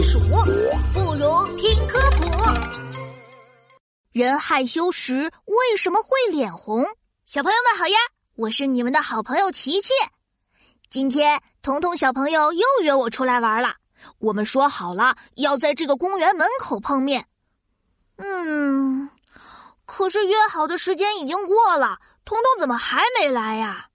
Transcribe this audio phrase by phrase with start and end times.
[0.00, 0.18] 避暑，
[0.94, 2.24] 不如听科普。
[4.12, 6.86] 人害羞时为什么会脸红？
[7.26, 7.98] 小朋友们好呀，
[8.34, 9.92] 我是你们的好朋友琪琪。
[10.90, 13.74] 今天彤彤小朋友又约我出来玩了，
[14.20, 17.26] 我们说好了要在这个公园门口碰面。
[18.16, 19.10] 嗯，
[19.84, 23.88] 可是约好的时间已经过了，彤彤怎么还没来呀？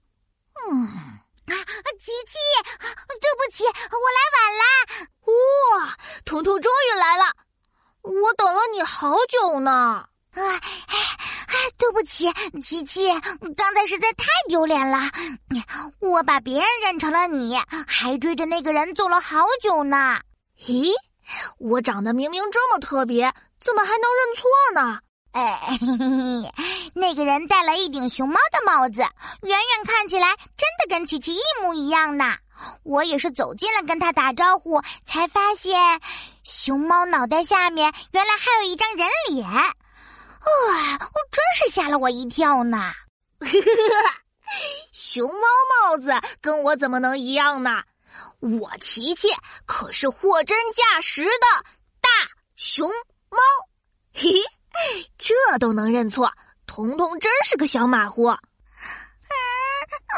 [0.70, 1.52] 嗯，啊，
[1.98, 2.38] 琪琪，
[3.20, 5.08] 对不起，我来晚了。
[5.26, 7.24] 哇，彤彤终于来了，
[8.02, 9.70] 我等了你好久呢。
[9.70, 12.30] 啊，哎，对不起，
[12.62, 13.08] 琪琪，
[13.56, 14.98] 刚才实在太丢脸了。
[16.00, 20.20] 我把别人认成了你，还追着那个人走了好久呢。
[20.66, 20.92] 咦，
[21.58, 23.32] 我长得明明这么特别，
[23.62, 25.00] 怎么还能认错呢？
[25.32, 25.78] 哎，
[26.94, 29.00] 那个人戴了一顶熊猫的帽子，
[29.42, 32.36] 远远看起来真的跟琪琪一模一样呢。
[32.82, 36.00] 我也是走近了跟他打招呼，才发现
[36.44, 39.46] 熊猫脑袋下面原来还有一张人脸。
[39.46, 40.98] 哇，
[41.32, 42.92] 真是吓了我一跳呢！
[44.92, 47.82] 熊猫帽子跟我怎么能一样呢？
[48.40, 49.28] 我琪琪
[49.66, 51.64] 可是货真价实的
[52.00, 52.08] 大
[52.54, 52.88] 熊
[53.28, 53.38] 猫，
[54.14, 54.30] 嘿，
[55.18, 56.32] 这都能认错，
[56.66, 58.28] 彤彤真是个小马虎。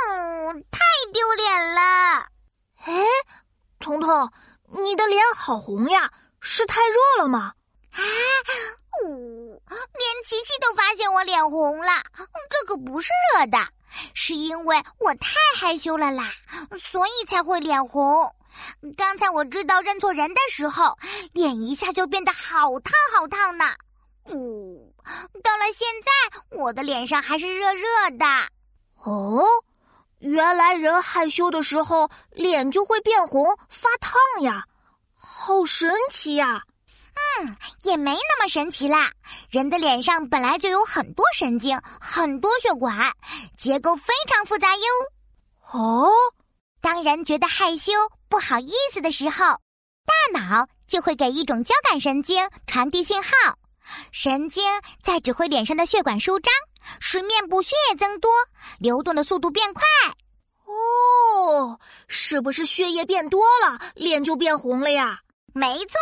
[0.00, 0.80] 嗯，太
[1.12, 2.26] 丢脸了！
[2.84, 2.92] 哎，
[4.08, 4.30] 彤
[4.68, 7.52] 彤，你的脸好红呀，是太热了吗？
[7.92, 8.00] 啊，
[9.04, 11.92] 呜，连琪琪都发现我脸红了，
[12.48, 13.58] 这可不是热的，
[14.14, 16.32] 是因为我太害羞了啦，
[16.80, 18.34] 所以才会脸红。
[18.96, 20.96] 刚才我知道认错人的时候，
[21.34, 23.66] 脸一下就变得好烫好烫呢。
[24.30, 24.94] 呜，
[25.44, 27.86] 到了现在，我的脸上还是热热
[28.18, 28.24] 的。
[29.02, 29.44] 哦，
[30.20, 34.64] 原来人害羞的时候脸就会变红发烫呀，
[35.14, 36.62] 好神奇呀！
[37.40, 39.10] 嗯，也没那么神奇啦。
[39.50, 43.12] 人的脸上本来就有很多神经，很多血管，
[43.56, 44.82] 结构非常复杂哟。
[45.72, 46.08] 哦，
[46.80, 47.92] 当人觉得害羞、
[48.28, 49.44] 不好意思的时候，
[50.06, 53.30] 大脑就会给一种交感神经传递信号，
[54.12, 54.64] 神经
[55.02, 56.52] 在指挥脸上的血管舒张，
[57.00, 58.30] 使面部血液增多，
[58.78, 59.82] 流动的速度变快。
[60.64, 65.20] 哦，是不是血液变多了，脸就变红了呀？
[65.54, 65.98] 没错。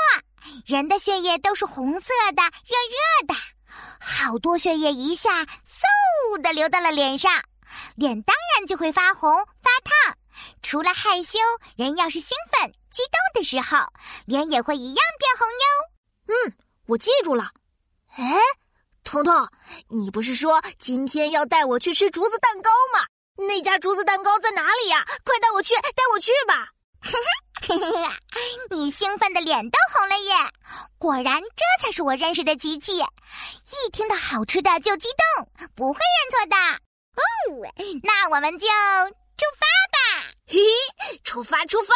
[0.64, 3.34] 人的血液都是红色的，热热的，
[4.00, 7.32] 好多血液一下嗖的流到了脸上，
[7.96, 9.28] 脸当然就会发红
[9.62, 10.16] 发烫。
[10.62, 11.38] 除了害羞，
[11.76, 13.78] 人要是兴奋激动的时候，
[14.24, 16.46] 脸也会一样变红哟。
[16.48, 17.50] 嗯，我记住了。
[18.16, 18.38] 哎，
[19.06, 19.48] 彤彤，
[19.88, 23.06] 你不是说今天要带我去吃竹子蛋糕吗？
[23.36, 25.06] 那家竹子蛋糕在哪里呀？
[25.24, 26.68] 快带我去，带我去吧。
[28.68, 30.34] 你兴奋的脸都红了耶！
[30.98, 32.98] 果然，这才是我认识的琪琪。
[32.98, 36.56] 一听到好吃的就激动，不会认错的。
[37.16, 37.22] 哦，
[38.02, 40.26] 那我们就出发吧！
[40.48, 40.58] 嘿，
[41.22, 41.94] 出发，出发！